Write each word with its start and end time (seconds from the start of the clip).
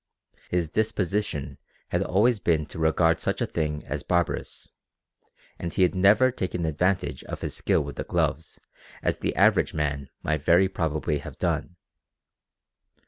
His 0.49 0.67
disposition 0.67 1.59
had 1.89 2.01
always 2.01 2.39
been 2.39 2.65
to 2.65 2.79
regard 2.79 3.19
such 3.19 3.39
a 3.39 3.45
thing 3.45 3.85
as 3.85 4.01
barbarous, 4.01 4.69
and 5.59 5.71
he 5.71 5.83
had 5.83 5.93
never 5.93 6.31
taken 6.31 6.65
advantage 6.65 7.23
of 7.25 7.41
his 7.41 7.55
skill 7.55 7.81
with 7.83 7.97
the 7.97 8.03
gloves 8.03 8.59
as 9.03 9.17
the 9.19 9.35
average 9.35 9.75
man 9.75 10.09
might 10.23 10.41
very 10.41 10.67
probably 10.67 11.19
have 11.19 11.37
done. 11.37 11.75